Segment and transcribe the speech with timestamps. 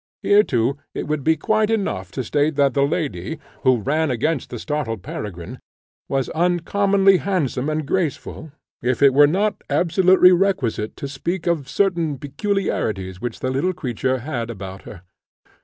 [0.23, 4.49] Here, too, it would be quite enough to state that the lady, who ran against
[4.49, 5.59] the startled Peregrine,
[6.09, 8.51] was uncommonly handsome and graceful,
[8.81, 14.17] if it were not absolutely requisite to speak of certain peculiarities which the little creature
[14.25, 15.03] had about her.